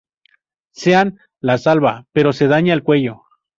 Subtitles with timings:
[0.71, 3.21] Sean la salva, pero se daña el cuello.